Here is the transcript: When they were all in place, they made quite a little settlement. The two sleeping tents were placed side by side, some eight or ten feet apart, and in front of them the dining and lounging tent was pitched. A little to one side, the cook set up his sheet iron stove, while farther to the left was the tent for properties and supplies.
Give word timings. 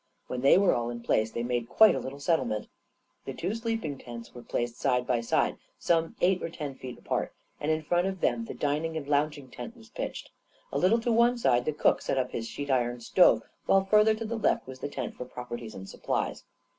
When 0.25 0.41
they 0.41 0.57
were 0.57 0.73
all 0.73 0.89
in 0.89 1.01
place, 1.03 1.31
they 1.31 1.43
made 1.43 1.69
quite 1.69 1.93
a 1.93 1.99
little 1.99 2.19
settlement. 2.19 2.67
The 3.25 3.35
two 3.35 3.53
sleeping 3.53 3.99
tents 3.99 4.33
were 4.33 4.41
placed 4.41 4.79
side 4.79 5.05
by 5.05 5.21
side, 5.21 5.57
some 5.77 6.15
eight 6.21 6.41
or 6.41 6.49
ten 6.49 6.73
feet 6.73 6.97
apart, 6.97 7.33
and 7.59 7.69
in 7.69 7.83
front 7.83 8.07
of 8.07 8.19
them 8.19 8.45
the 8.45 8.55
dining 8.55 8.97
and 8.97 9.05
lounging 9.07 9.51
tent 9.51 9.77
was 9.77 9.89
pitched. 9.91 10.31
A 10.71 10.79
little 10.79 10.99
to 11.01 11.11
one 11.11 11.37
side, 11.37 11.65
the 11.65 11.71
cook 11.71 12.01
set 12.01 12.17
up 12.17 12.31
his 12.31 12.47
sheet 12.47 12.71
iron 12.71 12.99
stove, 12.99 13.43
while 13.67 13.85
farther 13.85 14.15
to 14.15 14.25
the 14.25 14.39
left 14.39 14.65
was 14.65 14.79
the 14.79 14.89
tent 14.89 15.13
for 15.17 15.25
properties 15.25 15.75
and 15.75 15.87
supplies. 15.87 16.45